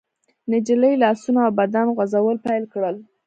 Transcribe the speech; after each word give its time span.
نجلۍ 0.51 0.93
لاسونه 1.03 1.39
او 1.45 1.51
بدن 1.59 1.87
خوځول 1.95 2.37
پيل 2.45 2.63
کړل. 2.73 2.95